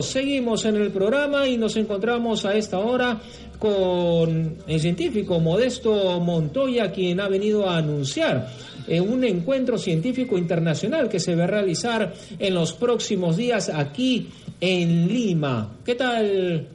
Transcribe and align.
Seguimos 0.00 0.64
en 0.64 0.74
el 0.74 0.90
programa 0.90 1.46
y 1.46 1.56
nos 1.56 1.76
encontramos 1.76 2.44
a 2.44 2.56
esta 2.56 2.80
hora 2.80 3.20
con 3.60 4.56
el 4.66 4.80
científico 4.80 5.38
Modesto 5.38 6.18
Montoya, 6.18 6.90
quien 6.90 7.20
ha 7.20 7.28
venido 7.28 7.70
a 7.70 7.76
anunciar 7.76 8.48
eh, 8.88 9.00
un 9.00 9.22
encuentro 9.22 9.78
científico 9.78 10.36
internacional 10.36 11.08
que 11.08 11.20
se 11.20 11.36
va 11.36 11.44
a 11.44 11.46
realizar 11.46 12.12
en 12.40 12.54
los 12.54 12.72
próximos 12.72 13.36
días 13.36 13.68
aquí 13.68 14.30
en 14.60 15.06
Lima. 15.06 15.76
¿Qué 15.84 15.94
tal, 15.94 16.66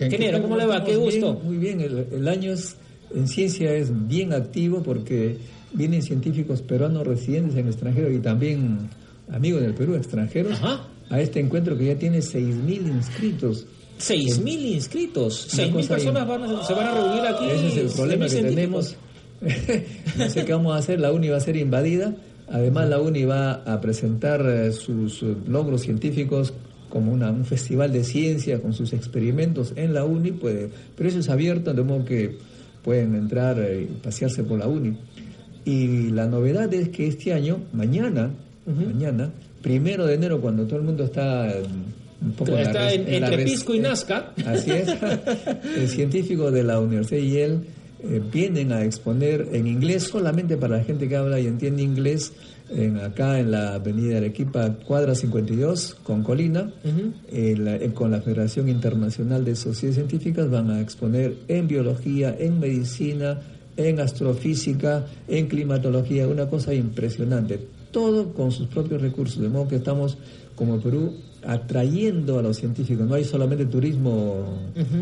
ingeniero? 0.00 0.40
¿Cómo 0.40 0.56
le 0.56 0.64
va? 0.64 0.82
Qué 0.82 0.96
gusto. 0.96 1.34
muy 1.44 1.58
bien, 1.58 1.82
el, 1.82 2.26
año 2.26 2.54
en 3.14 3.28
ciencia 3.28 3.70
es 3.74 3.90
bien 4.08 4.32
activo 4.32 4.82
porque 4.82 5.36
vienen 5.74 6.00
científicos 6.00 6.62
peruanos 6.62 7.06
residentes 7.06 7.52
en 7.56 7.66
el 7.66 7.72
extranjero 7.72 8.10
y 8.10 8.18
también 8.18 8.88
amigos 9.30 9.60
del 9.60 9.74
Perú 9.74 9.94
extranjeros. 9.94 10.54
Ajá 10.54 10.86
a 11.10 11.20
este 11.20 11.40
encuentro 11.40 11.76
que 11.76 11.86
ya 11.86 11.96
tiene 11.96 12.18
6.000 12.18 12.86
inscritos. 12.88 13.66
6.000 13.98 14.74
inscritos. 14.74 15.48
6.000 15.54 15.88
personas 15.88 16.66
se 16.66 16.72
van 16.72 16.86
a 16.86 16.94
reunir 16.94 17.26
aquí. 17.26 17.44
Ese 17.50 17.66
es 17.68 17.76
el 17.76 17.88
problema 17.88 18.26
que 18.26 18.42
tenemos. 18.42 18.96
no 20.16 20.28
sé 20.28 20.44
qué 20.44 20.52
vamos 20.52 20.74
a 20.74 20.78
hacer. 20.78 21.00
La 21.00 21.12
UNI 21.12 21.28
va 21.28 21.36
a 21.36 21.40
ser 21.40 21.56
invadida. 21.56 22.14
Además, 22.48 22.88
la 22.88 23.00
UNI 23.00 23.24
va 23.24 23.52
a 23.52 23.80
presentar 23.80 24.44
eh, 24.46 24.72
sus 24.72 25.22
logros 25.22 25.82
científicos 25.82 26.54
como 26.88 27.12
una, 27.12 27.30
un 27.30 27.44
festival 27.44 27.92
de 27.92 28.04
ciencia 28.04 28.60
con 28.60 28.72
sus 28.72 28.92
experimentos 28.92 29.72
en 29.76 29.94
la 29.94 30.04
UNI. 30.04 30.32
Puede, 30.32 30.70
pero 30.96 31.08
eso 31.08 31.18
es 31.18 31.28
abierto, 31.28 31.74
de 31.74 31.82
modo 31.82 32.04
que 32.04 32.38
pueden 32.82 33.14
entrar 33.14 33.58
eh, 33.60 33.82
y 33.82 33.94
pasearse 34.02 34.44
por 34.44 34.58
la 34.58 34.68
UNI. 34.68 34.96
Y 35.64 36.10
la 36.10 36.26
novedad 36.26 36.72
es 36.72 36.88
que 36.88 37.06
este 37.06 37.32
año, 37.32 37.60
mañana, 37.72 38.30
mañana, 38.66 39.30
primero 39.62 40.06
de 40.06 40.14
enero, 40.14 40.40
cuando 40.40 40.64
todo 40.64 40.78
el 40.78 40.84
mundo 40.84 41.04
está 41.04 41.52
un 42.22 42.32
poco 42.32 42.56
está 42.56 42.92
entre 42.92 43.44
Pisco 43.44 43.74
y 43.74 43.80
Nazca. 43.80 44.32
Así 44.44 44.70
es. 44.70 44.88
el 45.76 45.88
científico 45.88 46.50
de 46.50 46.64
la 46.64 46.78
Universidad 46.78 47.20
de 47.20 47.30
Yale 47.30 47.58
eh, 48.02 48.20
vienen 48.30 48.72
a 48.72 48.84
exponer 48.84 49.48
en 49.52 49.66
inglés 49.66 50.04
solamente 50.04 50.56
para 50.56 50.78
la 50.78 50.84
gente 50.84 51.08
que 51.08 51.16
habla 51.16 51.40
y 51.40 51.46
entiende 51.46 51.82
inglés 51.82 52.32
en, 52.68 52.98
acá 52.98 53.40
en 53.40 53.50
la 53.50 53.74
avenida 53.74 54.18
Arequipa, 54.18 54.70
cuadra 54.86 55.14
52, 55.14 55.96
con 56.02 56.22
Colina, 56.22 56.70
eh, 57.32 57.90
con 57.94 58.10
la 58.10 58.20
Federación 58.20 58.68
Internacional 58.68 59.44
de 59.44 59.56
Sociedades 59.56 59.96
Científicas, 59.96 60.48
van 60.50 60.70
a 60.70 60.80
exponer 60.80 61.34
en 61.48 61.66
biología, 61.66 62.36
en 62.38 62.60
medicina, 62.60 63.40
en 63.76 63.98
astrofísica, 63.98 65.06
en 65.26 65.48
climatología, 65.48 66.28
una 66.28 66.48
cosa 66.48 66.74
impresionante 66.74 67.79
todo 67.90 68.32
con 68.32 68.52
sus 68.52 68.66
propios 68.68 69.00
recursos, 69.00 69.40
de 69.40 69.48
modo 69.48 69.68
que 69.68 69.76
estamos 69.76 70.16
como 70.54 70.78
Perú 70.78 71.14
atrayendo 71.42 72.38
a 72.38 72.42
los 72.42 72.56
científicos. 72.56 73.06
No 73.06 73.14
hay 73.14 73.24
solamente 73.24 73.66
turismo 73.66 74.58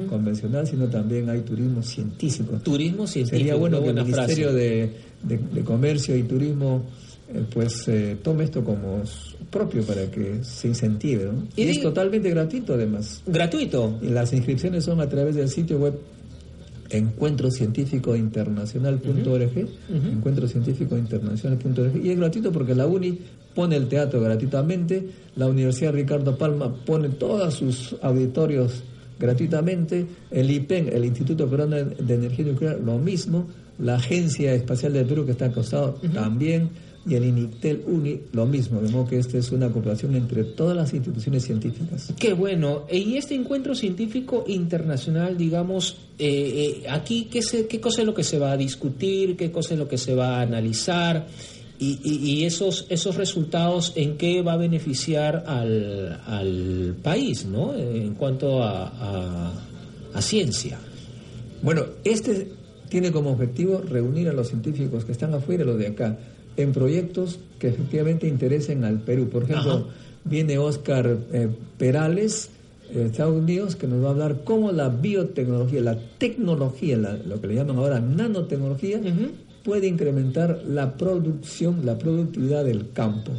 convencional, 0.08 0.66
sino 0.66 0.86
también 0.86 1.28
hay 1.28 1.40
turismo 1.40 1.82
científico. 1.82 2.58
Turismo 2.62 3.06
científico. 3.06 3.38
Sería 3.38 3.54
bueno 3.56 3.82
que 3.82 3.88
el 3.88 4.04
Ministerio 4.04 4.52
de, 4.52 4.90
Comercio 5.64 6.16
y 6.16 6.22
Turismo 6.22 6.84
eh, 7.32 7.44
pues 7.52 7.88
eh, 7.88 8.16
tome 8.22 8.44
esto 8.44 8.64
como 8.64 9.02
propio 9.50 9.82
para 9.82 10.10
que 10.10 10.44
se 10.44 10.68
incentive. 10.68 11.30
Y, 11.56 11.62
es 11.62 11.80
totalmente 11.80 12.30
gratuito 12.30 12.74
además. 12.74 13.22
Gratuito. 13.26 13.98
Y 14.00 14.08
las 14.08 14.32
inscripciones 14.32 14.84
son 14.84 15.00
a 15.00 15.08
través 15.08 15.34
del 15.34 15.48
sitio 15.48 15.78
web 15.78 15.98
encuentro 16.90 17.50
científico 17.50 18.16
internacional.org, 18.16 19.68
encuentro 20.12 20.48
científico 20.48 20.96
internacional.org, 20.96 22.04
y 22.04 22.10
es 22.10 22.18
gratuito 22.18 22.52
porque 22.52 22.74
la 22.74 22.86
UNI 22.86 23.18
pone 23.54 23.76
el 23.76 23.88
teatro 23.88 24.20
gratuitamente, 24.20 25.08
la 25.36 25.46
Universidad 25.46 25.92
Ricardo 25.92 26.36
Palma 26.38 26.74
pone 26.74 27.08
todos 27.08 27.54
sus 27.54 27.96
auditorios 28.02 28.82
gratuitamente, 29.18 30.06
el 30.30 30.50
IPEN, 30.50 30.90
el 30.92 31.04
Instituto 31.04 31.48
Peruano 31.48 31.76
de 31.76 32.14
Energía 32.14 32.46
Nuclear, 32.46 32.78
lo 32.80 32.98
mismo, 32.98 33.46
la 33.78 33.96
Agencia 33.96 34.54
Espacial 34.54 34.92
del 34.92 35.06
Perú 35.06 35.24
que 35.24 35.32
está 35.32 35.46
acostado 35.46 35.94
también, 36.12 36.70
y 37.06 37.14
el 37.14 37.24
INICTEL 37.24 37.84
UNI 37.86 38.20
lo 38.32 38.46
mismo, 38.46 38.80
de 38.80 38.90
modo 38.90 39.06
que 39.06 39.18
esta 39.18 39.38
es 39.38 39.50
una 39.50 39.70
cooperación 39.70 40.14
entre 40.14 40.44
todas 40.44 40.76
las 40.76 40.92
instituciones 40.92 41.44
científicas. 41.44 42.12
Qué 42.18 42.32
bueno. 42.32 42.84
Y 42.90 43.16
este 43.16 43.34
encuentro 43.34 43.74
científico 43.74 44.44
internacional, 44.46 45.36
digamos, 45.36 45.96
eh, 46.18 46.82
eh, 46.84 46.88
aquí, 46.88 47.28
¿qué, 47.30 47.40
¿qué 47.66 47.80
cosa 47.80 48.02
es 48.02 48.06
lo 48.06 48.14
que 48.14 48.24
se 48.24 48.38
va 48.38 48.52
a 48.52 48.56
discutir? 48.56 49.36
¿Qué 49.36 49.50
cosa 49.50 49.74
es 49.74 49.80
lo 49.80 49.88
que 49.88 49.98
se 49.98 50.14
va 50.14 50.38
a 50.38 50.42
analizar? 50.42 51.26
Y, 51.80 52.44
esos, 52.44 52.86
esos 52.88 53.14
resultados, 53.14 53.92
¿en 53.94 54.16
qué 54.16 54.42
va 54.42 54.54
a 54.54 54.56
beneficiar 54.56 55.44
al, 55.46 56.96
país, 57.04 57.46
¿no? 57.46 57.72
En 57.72 58.14
cuanto 58.14 58.64
a, 58.64 59.52
a 60.12 60.20
ciencia. 60.20 60.80
Bueno, 61.62 61.84
este 62.02 62.48
tiene 62.88 63.12
como 63.12 63.30
objetivo 63.30 63.82
reunir 63.88 64.28
a 64.28 64.32
los 64.32 64.48
científicos 64.48 65.04
que 65.04 65.12
están 65.12 65.34
afuera 65.34 65.62
y 65.62 65.66
los 65.66 65.78
de 65.78 65.86
acá 65.88 66.18
en 66.58 66.72
proyectos 66.72 67.38
que 67.58 67.68
efectivamente 67.68 68.26
interesen 68.26 68.84
al 68.84 69.00
Perú. 69.00 69.28
Por 69.28 69.44
ejemplo, 69.44 69.86
viene 70.24 70.58
Oscar 70.58 71.18
eh, 71.32 71.48
Perales 71.78 72.50
de 72.92 73.06
Estados 73.06 73.36
Unidos 73.36 73.76
que 73.76 73.86
nos 73.86 74.02
va 74.02 74.08
a 74.08 74.10
hablar 74.10 74.42
cómo 74.44 74.72
la 74.72 74.88
biotecnología, 74.88 75.80
la 75.80 75.98
tecnología, 76.18 76.96
lo 76.96 77.40
que 77.40 77.46
le 77.46 77.54
llaman 77.54 77.76
ahora 77.76 78.00
nanotecnología, 78.00 79.00
puede 79.62 79.86
incrementar 79.86 80.62
la 80.66 80.96
producción, 80.96 81.84
la 81.84 81.98
productividad 81.98 82.64
del 82.64 82.92
campo. 82.92 83.32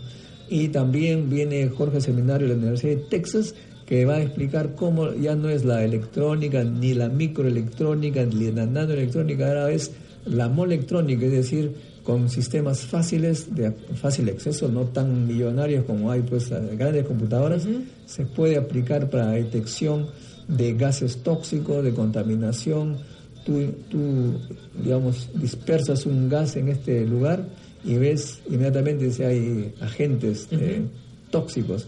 Y 0.47 0.69
también 0.69 1.30
viene 1.30 1.69
Jorge 1.69 2.01
Seminario 2.01 2.47
de 2.47 2.53
la 2.53 2.59
Universidad 2.59 2.96
de 2.96 3.03
Texas 3.09 3.56
que 3.89 4.05
va 4.05 4.17
a 4.17 4.22
explicar 4.22 4.75
cómo 4.75 5.16
ya 5.16 5.35
no 5.35 5.50
es 5.50 5.66
la 5.66 5.83
electrónica, 5.83 6.63
ni 6.63 6.94
la 6.94 7.09
microelectrónica, 7.09 8.23
ni 8.23 8.51
la 8.51 8.67
nanoelectrónica, 8.67 9.47
ahora 9.47 9.72
es 9.72 9.94
la 10.25 10.47
molectrónica, 10.47 11.25
es 11.25 11.31
decir, 11.31 11.73
con 12.03 12.29
sistemas 12.29 12.81
fáciles, 12.81 13.55
de 13.55 13.72
fácil 13.95 14.29
acceso, 14.29 14.67
no 14.67 14.83
tan 14.83 15.25
millonarios 15.25 15.85
como 15.85 16.11
hay 16.11 16.22
pues 16.22 16.51
grandes 16.77 17.07
computadoras, 17.07 17.67
se 18.05 18.27
puede 18.27 18.57
aplicar 18.57 19.09
para 19.09 19.31
detección 19.31 20.06
de 20.47 20.75
gases 20.75 21.23
tóxicos, 21.23 21.83
de 21.83 21.91
contaminación. 21.91 22.97
Tú, 23.44 23.73
tú, 23.89 24.35
digamos, 24.83 25.31
dispersas 25.33 26.06
un 26.06 26.29
gas 26.29 26.56
en 26.57 26.67
este 26.67 27.07
lugar 27.07 27.44
y 27.83 27.95
ves 27.95 28.39
inmediatamente 28.47 29.09
si 29.09 29.23
hay 29.23 29.73
agentes 29.81 30.47
eh, 30.51 30.83
tóxicos. 31.31 31.88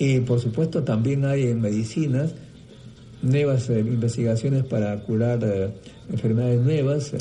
Y 0.00 0.20
por 0.20 0.40
supuesto 0.40 0.82
también 0.82 1.26
hay 1.26 1.42
en 1.48 1.60
medicinas 1.60 2.32
nuevas 3.20 3.68
eh, 3.68 3.80
investigaciones 3.80 4.64
para 4.64 4.98
curar 5.00 5.40
eh, 5.44 5.68
enfermedades 6.10 6.62
nuevas. 6.62 7.12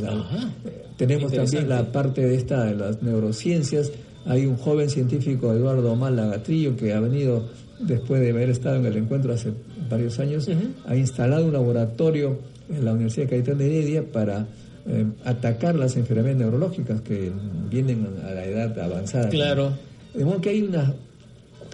Tenemos 0.96 1.34
también 1.34 1.68
la 1.68 1.92
parte 1.92 2.26
de 2.26 2.36
esta 2.36 2.64
de 2.64 2.76
las 2.76 3.04
neurociencias. 3.04 3.92
Hay 4.26 4.46
un 4.46 4.56
joven 4.56 4.90
científico, 4.90 5.52
Eduardo 5.52 5.94
Málaga 5.98 6.42
Trillo, 6.42 6.78
que 6.78 6.94
ha 6.94 7.02
venido 7.02 7.50
después 7.82 8.22
de 8.22 8.30
haber 8.30 8.50
estado 8.50 8.78
en 8.78 8.86
el 8.86 8.96
encuentro 8.96 9.34
hace 9.34 9.52
varios 9.90 10.18
años, 10.20 10.48
ha 10.88 10.96
instalado 10.96 11.46
un 11.46 11.52
laboratorio 11.52 12.40
en 12.70 12.86
la 12.86 12.94
Universidad 12.94 13.26
de 13.26 13.30
Caetano 13.32 13.58
de 13.58 13.66
Heredia 13.66 14.04
para 14.10 14.48
eh, 14.88 15.06
atacar 15.26 15.76
las 15.76 15.98
enfermedades 15.98 16.38
neurológicas 16.38 17.02
que 17.02 17.30
vienen 17.70 18.08
a 18.26 18.32
la 18.32 18.46
edad 18.46 18.80
avanzada. 18.80 19.28
Claro. 19.28 19.74
De 20.14 20.24
modo 20.24 20.40
que 20.40 20.50
hay 20.50 20.62
una 20.62 20.94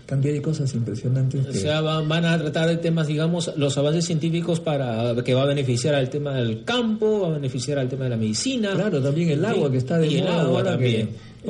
cantidad 0.06 0.34
de 0.34 0.42
cosas 0.42 0.74
impresionantes. 0.74 1.48
O 1.48 1.54
sea, 1.54 1.82
van, 1.82 2.26
a 2.26 2.38
tratar 2.38 2.68
de 2.68 2.78
temas, 2.78 3.08
digamos, 3.08 3.52
los 3.58 3.78
avances 3.78 4.06
científicos 4.06 4.60
para 4.60 5.16
que 5.24 5.34
va 5.34 5.44
a 5.44 5.46
beneficiar 5.46 5.96
al 5.96 6.10
tema 6.10 6.34
del 6.34 6.64
campo, 6.64 7.22
va 7.22 7.28
a 7.28 7.32
beneficiar 7.32 7.80
al 7.80 7.90
tema 7.90 8.06
de 8.06 8.12
la 8.12 8.18
medicina. 8.18 8.72
Claro, 8.74 9.02
también 9.02 9.30
el 9.30 9.44
agua 9.44 9.72
que 9.72 9.78
está 9.78 9.98
de 9.98 10.22
moda 10.22 10.42
ahora 10.42 10.72
también. 10.72 11.10